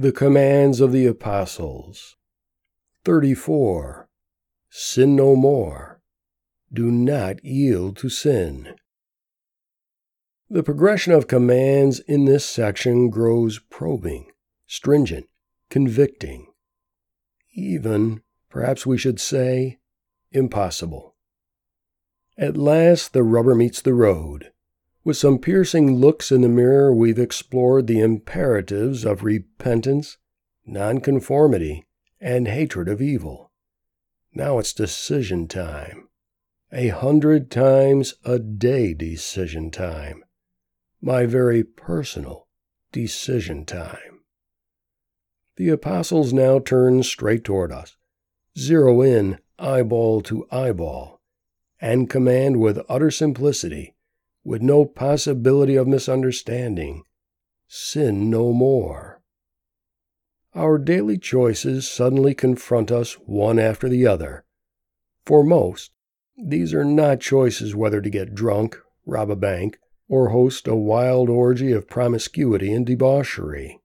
The 0.00 0.12
commands 0.12 0.80
of 0.80 0.92
the 0.92 1.06
apostles. 1.06 2.14
34. 3.04 4.08
Sin 4.70 5.16
no 5.16 5.34
more. 5.34 6.00
Do 6.72 6.92
not 6.92 7.44
yield 7.44 7.96
to 7.96 8.08
sin. 8.08 8.76
The 10.48 10.62
progression 10.62 11.12
of 11.14 11.26
commands 11.26 11.98
in 11.98 12.26
this 12.26 12.44
section 12.44 13.10
grows 13.10 13.58
probing, 13.58 14.30
stringent, 14.68 15.26
convicting. 15.68 16.46
Even, 17.54 18.22
perhaps 18.48 18.86
we 18.86 18.98
should 18.98 19.18
say, 19.18 19.80
impossible. 20.30 21.16
At 22.38 22.56
last 22.56 23.12
the 23.12 23.24
rubber 23.24 23.56
meets 23.56 23.82
the 23.82 23.94
road. 23.94 24.52
With 25.08 25.16
some 25.16 25.38
piercing 25.38 25.96
looks 25.96 26.30
in 26.30 26.42
the 26.42 26.50
mirror, 26.50 26.92
we've 26.92 27.18
explored 27.18 27.86
the 27.86 27.98
imperatives 27.98 29.06
of 29.06 29.24
repentance, 29.24 30.18
nonconformity, 30.66 31.86
and 32.20 32.46
hatred 32.46 32.90
of 32.90 33.00
evil. 33.00 33.50
Now 34.34 34.58
it's 34.58 34.74
decision 34.74 35.48
time. 35.48 36.10
A 36.74 36.88
hundred 36.88 37.50
times 37.50 38.16
a 38.22 38.38
day 38.38 38.92
decision 38.92 39.70
time. 39.70 40.24
My 41.00 41.24
very 41.24 41.64
personal 41.64 42.46
decision 42.92 43.64
time. 43.64 44.20
The 45.56 45.70
apostles 45.70 46.34
now 46.34 46.58
turn 46.58 47.02
straight 47.02 47.44
toward 47.44 47.72
us, 47.72 47.96
zero 48.58 49.00
in 49.00 49.38
eyeball 49.58 50.20
to 50.24 50.46
eyeball, 50.52 51.22
and 51.80 52.10
command 52.10 52.60
with 52.60 52.84
utter 52.90 53.10
simplicity 53.10 53.94
with 54.44 54.62
no 54.62 54.84
possibility 54.84 55.76
of 55.76 55.86
misunderstanding. 55.86 57.02
Sin 57.66 58.30
no 58.30 58.52
more. 58.52 59.20
Our 60.54 60.78
daily 60.78 61.18
choices 61.18 61.90
suddenly 61.90 62.34
confront 62.34 62.90
us 62.90 63.14
one 63.14 63.58
after 63.58 63.88
the 63.88 64.06
other. 64.06 64.44
For 65.26 65.44
most, 65.44 65.92
these 66.36 66.72
are 66.72 66.84
not 66.84 67.20
choices 67.20 67.76
whether 67.76 68.00
to 68.00 68.10
get 68.10 68.34
drunk, 68.34 68.78
rob 69.04 69.30
a 69.30 69.36
bank, 69.36 69.78
or 70.08 70.30
host 70.30 70.66
a 70.66 70.74
wild 70.74 71.28
orgy 71.28 71.72
of 71.72 71.88
promiscuity 71.88 72.72
and 72.72 72.86
debauchery. 72.86 73.80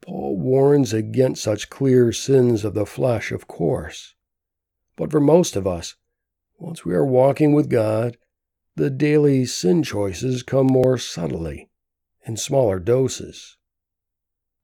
Paul 0.00 0.36
warns 0.38 0.92
against 0.92 1.42
such 1.42 1.70
clear 1.70 2.12
sins 2.12 2.64
of 2.64 2.74
the 2.74 2.84
flesh, 2.84 3.30
of 3.30 3.46
course. 3.46 4.14
But 4.96 5.10
for 5.10 5.20
most 5.20 5.56
of 5.56 5.66
us, 5.66 5.94
once 6.58 6.84
we 6.84 6.94
are 6.94 7.06
walking 7.06 7.52
with 7.52 7.70
God 7.70 8.16
the 8.76 8.90
daily 8.90 9.44
sin 9.44 9.82
choices 9.82 10.42
come 10.42 10.66
more 10.66 10.98
subtly, 10.98 11.70
in 12.26 12.36
smaller 12.36 12.80
doses. 12.80 13.56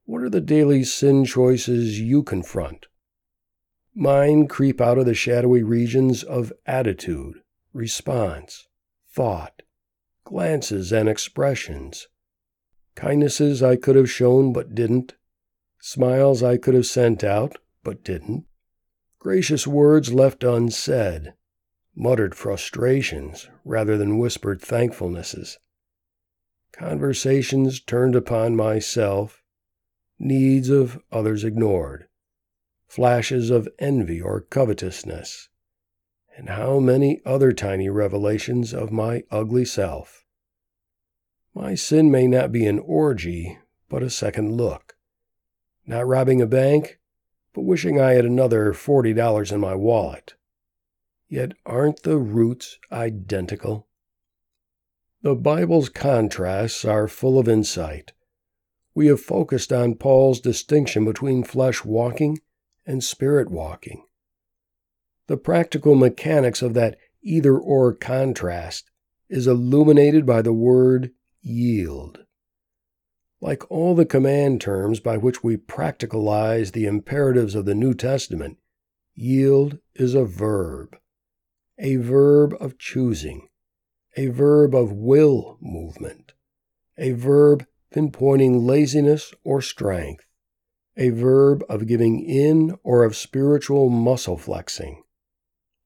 What 0.05 0.23
are 0.23 0.31
the 0.31 0.41
daily 0.41 0.83
sin 0.83 1.25
choices 1.25 2.01
you 2.01 2.25
confront? 2.25 2.87
Mine 3.95 4.49
creep 4.49 4.81
out 4.81 4.99
of 4.99 5.07
the 5.07 5.15
shadowy 5.15 5.63
regions 5.63 6.25
of 6.25 6.53
attitude, 6.67 7.37
response, 7.73 8.67
thought, 9.13 9.63
glances, 10.25 10.93
and 10.93 11.09
expressions. 11.09 12.09
Kindnesses 12.97 13.63
I 13.63 13.77
could 13.77 13.95
have 13.97 14.11
shown 14.11 14.53
but 14.53 14.75
didn't, 14.75 15.15
smiles 15.81 16.43
I 16.43 16.57
could 16.57 16.75
have 16.75 16.87
sent 16.87 17.23
out 17.23 17.59
but 17.85 18.03
didn't, 18.03 18.45
gracious 19.19 19.67
words 19.67 20.13
left 20.13 20.43
unsaid, 20.43 21.35
muttered 21.95 22.35
frustrations 22.35 23.49
rather 23.65 23.97
than 23.99 24.19
whispered 24.19 24.61
thankfulnesses, 24.61 25.59
conversations 26.73 27.81
turned 27.81 28.15
upon 28.15 28.57
myself, 28.57 29.43
needs 30.19 30.69
of 30.71 31.03
others 31.11 31.45
ignored, 31.45 32.07
flashes 32.87 33.51
of 33.51 33.69
envy 33.79 34.21
or 34.21 34.41
covetousness, 34.41 35.49
and 36.37 36.49
how 36.49 36.79
many 36.79 37.21
other 37.27 37.53
tiny 37.53 37.89
revelations 37.89 38.73
of 38.73 38.93
my 38.93 39.23
ugly 39.31 39.65
self. 39.65 40.25
My 41.55 41.75
sin 41.75 42.11
may 42.11 42.27
not 42.27 42.53
be 42.53 42.67
an 42.67 42.79
orgy, 42.79 43.59
but 43.89 44.03
a 44.03 44.11
second 44.11 44.53
look. 44.57 44.97
Not 45.87 46.07
robbing 46.07 46.41
a 46.41 46.47
bank, 46.47 47.01
but 47.53 47.63
wishing 47.63 48.01
I 48.01 48.13
had 48.13 48.25
another 48.25 48.73
$40 48.73 49.53
in 49.53 49.61
my 49.61 49.75
wallet 49.75 50.35
Yet 51.31 51.53
aren't 51.65 52.03
the 52.03 52.19
roots 52.19 52.77
identical? 52.91 53.87
The 55.23 55.37
Bible's 55.37 55.89
contrasts 55.89 56.85
are 56.85 57.07
full 57.07 57.39
of 57.39 57.49
insight. 57.49 58.13
We 58.97 59.07
have 59.07 59.21
focused 59.21 59.73
on 59.73 59.95
Paul's 59.95 60.41
distinction 60.41 61.05
between 61.05 61.45
flesh 61.45 61.85
walking 61.85 62.41
and 62.85 63.05
spirit 63.05 63.49
walking. 63.49 64.03
The 65.29 65.37
practical 65.37 65.95
mechanics 65.95 66.63
of 66.63 66.75
that 66.75 66.99
either 67.23 67.57
or 67.57 67.95
contrast 67.95 68.91
is 69.29 69.47
illuminated 69.47 70.27
by 70.27 70.43
the 70.43 70.53
word 70.53 71.13
yield. 71.43 72.25
Like 73.41 73.71
all 73.71 73.95
the 73.95 74.05
command 74.05 74.61
terms 74.61 74.99
by 74.99 75.17
which 75.17 75.45
we 75.45 75.57
practicalize 75.57 76.73
the 76.73 76.87
imperatives 76.87 77.55
of 77.55 77.67
the 77.67 77.77
New 77.77 77.95
Testament, 77.95 78.59
yield 79.15 79.79
is 79.95 80.17
a 80.17 80.25
verb 80.25 80.97
a 81.81 81.97
verb 81.97 82.55
of 82.61 82.79
choosing, 82.79 83.49
a 84.17 84.29
verb 84.29 84.75
of 84.75 84.93
will 84.93 85.57
movement, 85.63 86.35
a 86.99 87.13
verb 87.13 87.67
pinpointing 87.95 88.67
laziness 88.67 89.33
or 89.45 89.63
strength, 89.63 90.27
a 90.97 91.09
verb 91.09 91.65
of 91.69 91.87
giving 91.87 92.21
in 92.21 92.77
or 92.83 93.03
of 93.03 93.17
spiritual 93.17 93.89
muscle 93.89 94.37
flexing. 94.37 95.03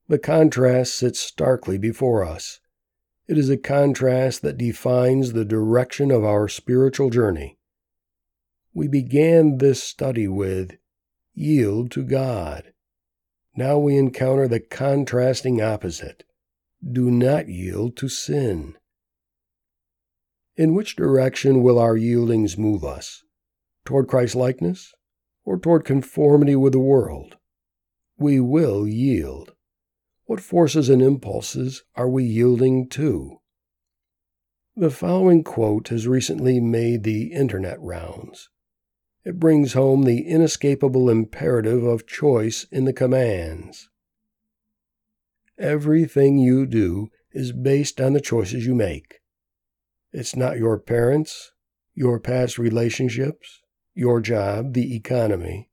The 0.09 0.19
contrast 0.19 0.99
sits 0.99 1.21
starkly 1.21 1.79
before 1.79 2.25
us. 2.25 2.61
It 3.29 3.39
is 3.39 3.49
a 3.49 3.57
contrast 3.57 4.43
that 4.43 4.59
defines 4.59 5.33
the 5.33 5.45
direction 5.45 6.11
of 6.11 6.25
our 6.25 6.49
spiritual 6.49 7.09
journey. 7.09 7.57
We 8.75 8.89
began 8.89 9.59
this 9.59 9.83
study 9.83 10.27
with 10.27 10.73
yield 11.33 11.93
to 11.93 12.03
God. 12.03 12.73
Now 13.57 13.79
we 13.79 13.97
encounter 13.97 14.49
the 14.49 14.61
contrasting 14.61 15.63
opposite 15.63 16.25
do 16.93 17.11
not 17.11 17.49
yield 17.49 17.97
to 17.97 18.09
sin. 18.09 18.77
In 20.57 20.75
which 20.75 20.97
direction 20.97 21.63
will 21.63 21.79
our 21.79 21.97
yieldings 21.97 22.59
move 22.59 22.85
us? 22.85 23.23
Toward 23.85 24.09
Christ 24.09 24.35
likeness 24.35 24.93
or 25.45 25.59
toward 25.59 25.85
conformity 25.85 26.57
with 26.57 26.73
the 26.73 26.79
world? 26.79 27.37
We 28.19 28.41
will 28.41 28.87
yield. 28.87 29.53
What 30.27 30.41
forces 30.41 30.89
and 30.89 31.03
impulses 31.03 31.85
are 31.97 32.09
we 32.09 32.25
yielding 32.25 32.89
to? 32.91 33.41
The 34.77 34.91
following 34.91 35.45
quote 35.45 35.89
has 35.89 36.09
recently 36.09 36.61
made 36.61 37.03
the 37.05 37.33
internet 37.33 37.81
rounds. 37.81 38.49
It 39.25 39.41
brings 39.41 39.73
home 39.73 40.03
the 40.03 40.27
inescapable 40.27 41.09
imperative 41.09 41.83
of 41.83 42.07
choice 42.07 42.67
in 42.71 42.85
the 42.85 42.93
commands. 42.93 43.89
Everything 45.59 46.37
you 46.37 46.67
do 46.67 47.11
is 47.33 47.53
based 47.53 48.01
on 48.01 48.13
the 48.13 48.21
choices 48.21 48.67
you 48.67 48.75
make. 48.75 49.21
It's 50.13 50.37
not 50.37 50.59
your 50.59 50.79
parents, 50.79 51.53
your 51.95 52.21
past 52.21 52.59
relationships, 52.59 53.63
your 53.95 54.21
job, 54.21 54.75
the 54.75 54.95
economy, 54.95 55.71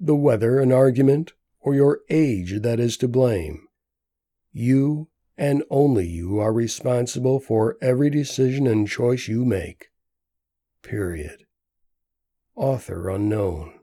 the 0.00 0.16
weather, 0.16 0.58
an 0.58 0.72
argument, 0.72 1.32
or 1.60 1.74
your 1.74 2.00
age 2.08 2.62
that 2.62 2.80
is 2.80 2.96
to 2.98 3.08
blame. 3.08 3.66
You 4.52 5.08
and 5.36 5.64
only 5.68 6.06
you 6.06 6.38
are 6.38 6.52
responsible 6.52 7.40
for 7.40 7.76
every 7.82 8.08
decision 8.08 8.66
and 8.66 8.88
choice 8.88 9.28
you 9.28 9.44
make. 9.44 9.88
Period. 10.82 11.43
Author 12.56 13.10
unknown. 13.10 13.80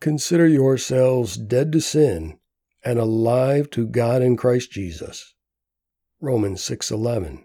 Consider 0.00 0.46
yourselves 0.46 1.36
dead 1.36 1.72
to 1.72 1.80
sin 1.80 2.38
and 2.82 2.98
alive 2.98 3.68
to 3.70 3.86
God 3.86 4.22
in 4.22 4.36
Christ 4.36 4.70
Jesus. 4.70 5.34
Romans 6.20 6.62
6:11. 6.62 7.44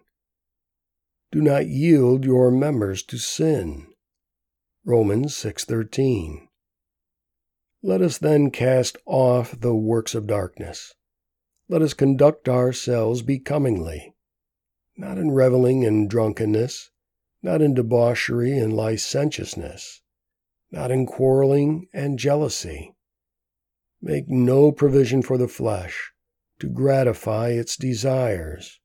Do 1.31 1.41
not 1.41 1.67
yield 1.67 2.23
your 2.23 2.51
members 2.51 3.03
to 3.03 3.17
sin. 3.17 3.93
Romans 4.85 5.35
6:13. 5.35 6.47
Let 7.81 8.01
us 8.01 8.17
then 8.17 8.49
cast 8.49 8.97
off 9.05 9.59
the 9.59 9.75
works 9.75 10.15
of 10.15 10.27
darkness. 10.27 10.93
Let 11.67 11.81
us 11.81 11.93
conduct 11.93 12.47
ourselves 12.47 13.23
becomingly, 13.23 14.15
not 14.95 15.17
in 15.17 15.31
reveling 15.31 15.83
and 15.83 16.09
drunkenness, 16.09 16.91
not 17.43 17.61
in 17.61 17.73
debauchery 17.73 18.57
and 18.57 18.73
licentiousness, 18.73 20.01
not 20.71 20.89
in 20.89 21.05
quarreling 21.05 21.87
and 21.93 22.17
jealousy. 22.17 22.95
Make 24.01 24.29
no 24.29 24.71
provision 24.71 25.21
for 25.21 25.37
the 25.37 25.47
flesh 25.47 26.13
to 26.59 26.69
gratify 26.69 27.49
its 27.49 27.75
desires. 27.77 28.79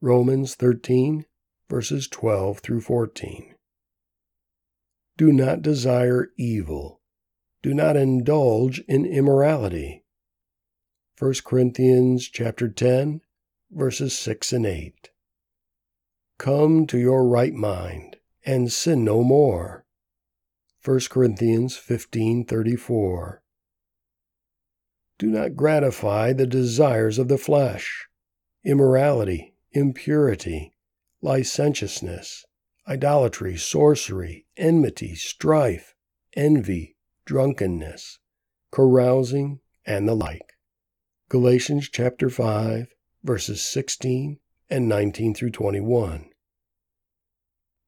Romans 0.00 0.54
13, 0.54 1.24
verses 1.68 2.06
12 2.08 2.60
through 2.60 2.82
14. 2.82 3.54
Do 5.16 5.32
not 5.32 5.62
desire 5.62 6.28
evil. 6.38 7.00
Do 7.62 7.72
not 7.72 7.96
indulge 7.96 8.80
in 8.88 9.06
immorality. 9.06 10.04
1 11.18 11.34
Corinthians 11.44 12.28
chapter 12.28 12.68
10 12.68 13.20
verses 13.70 14.18
6 14.18 14.52
and 14.52 14.66
8. 14.66 15.11
Come 16.42 16.88
to 16.88 16.98
your 16.98 17.24
right 17.28 17.54
mind 17.54 18.16
and 18.44 18.72
sin 18.72 19.04
no 19.04 19.22
more. 19.22 19.86
1 20.84 21.08
Corinthians 21.08 21.76
15:34. 21.76 23.44
Do 25.18 25.30
not 25.30 25.54
gratify 25.54 26.32
the 26.32 26.48
desires 26.48 27.20
of 27.20 27.28
the 27.28 27.38
flesh, 27.38 28.08
immorality, 28.64 29.54
impurity, 29.70 30.74
licentiousness, 31.20 32.44
idolatry, 32.88 33.56
sorcery, 33.56 34.44
enmity, 34.56 35.14
strife, 35.14 35.94
envy, 36.34 36.96
drunkenness, 37.24 38.18
carousing, 38.72 39.60
and 39.86 40.08
the 40.08 40.16
like. 40.16 40.54
Galatians 41.28 41.88
chapter 41.88 42.28
5, 42.28 42.92
verses 43.22 43.62
16 43.62 44.40
and 44.68 44.88
19 44.88 45.34
through 45.34 45.50
21. 45.50 46.30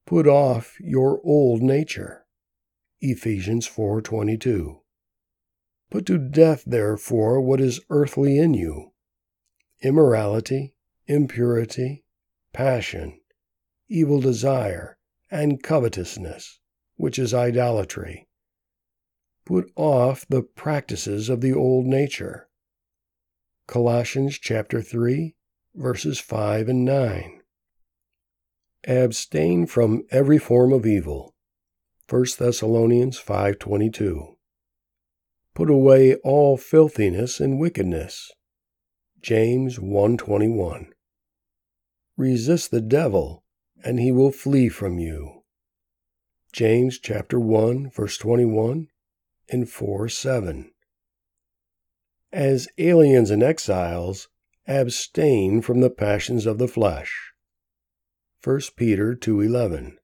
Put 0.07 0.27
off 0.27 0.79
your 0.81 1.21
old 1.25 1.63
nature. 1.63 2.27
Ephesians 3.01 3.67
4:22. 3.67 4.83
Put 5.91 6.07
to 6.07 6.19
death 6.19 6.65
therefore 6.67 7.41
what 7.41 7.61
is 7.61 7.81
earthly 7.89 8.39
in 8.39 8.55
you: 8.55 8.93
immorality, 9.81 10.75
impurity, 11.07 12.05
passion, 12.53 13.21
evil 13.89 14.21
desire, 14.21 14.99
and 15.31 15.63
covetousness, 15.63 16.61
which 16.97 17.19
is 17.19 17.33
idolatry. 17.35 18.29
Put 19.45 19.71
off 19.77 20.27
the 20.29 20.43
practices 20.43 21.29
of 21.29 21.41
the 21.41 21.53
old 21.53 21.87
nature. 21.87 22.49
Colossians 23.67 24.39
chapter 24.39 24.81
3, 24.83 25.35
verses 25.75 26.19
5 26.19 26.69
and 26.69 26.85
9. 26.85 27.43
Abstain 28.87 29.65
from 29.65 30.05
every 30.11 30.37
form 30.37 30.73
of 30.73 30.85
evil. 30.85 31.35
1 32.07 32.37
Thessalonians 32.39 33.19
5:22. 33.19 34.37
Put 35.55 35.71
away 35.71 36.17
all 36.17 36.59
filthiness 36.59 37.41
and 37.41 37.59
wickedness. 37.59 38.31
James 39.23 39.79
1:21. 39.79 40.93
Resist 42.19 42.71
the 42.71 42.83
devil, 42.83 43.43
and 43.83 43.99
he 43.99 44.13
will 44.13 44.31
flee 44.31 44.69
from 44.69 44.99
you. 44.99 45.45
James 46.53 46.99
chapter 46.99 47.41
1 47.41 47.89
verse 47.91 48.19
21 48.19 48.89
and 49.49 49.69
4 49.69 50.11
7. 50.11 50.71
As 52.33 52.69
aliens 52.77 53.31
and 53.31 53.43
exiles, 53.43 54.29
abstain 54.67 55.63
from 55.63 55.81
the 55.81 55.91
passions 55.91 56.45
of 56.45 56.59
the 56.59 56.69
flesh. 56.69 57.34
1 58.45 58.61
Peter 58.77 59.15
2:11. 59.15 59.97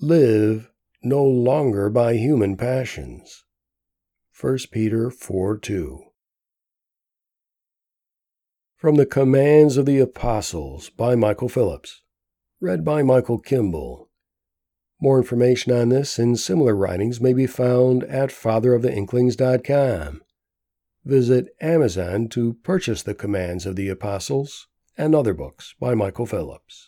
Live 0.00 0.72
no 1.04 1.22
longer 1.22 1.88
by 1.88 2.16
human 2.16 2.56
passions. 2.56 3.44
1 4.32 4.72
Peter 4.72 5.08
4:2. 5.08 6.00
From 8.74 8.96
the 8.96 9.06
Commands 9.06 9.76
of 9.76 9.86
the 9.86 10.00
Apostles 10.00 10.90
by 10.90 11.14
Michael 11.14 11.48
Phillips. 11.48 12.02
Read 12.58 12.84
by 12.84 13.04
Michael 13.04 13.38
Kimball. 13.38 14.10
More 15.00 15.18
information 15.18 15.70
on 15.70 15.90
this 15.90 16.18
and 16.18 16.36
similar 16.36 16.74
writings 16.74 17.20
may 17.20 17.34
be 17.34 17.46
found 17.46 18.02
at 18.02 18.30
fatheroftheinklings.com. 18.30 20.22
Visit 21.04 21.54
Amazon 21.60 22.28
to 22.30 22.54
purchase 22.64 23.04
the 23.04 23.14
Commands 23.14 23.64
of 23.64 23.76
the 23.76 23.88
Apostles 23.88 24.66
and 24.98 25.14
other 25.14 25.34
books 25.34 25.72
by 25.78 25.94
Michael 25.94 26.26
Phillips. 26.26 26.85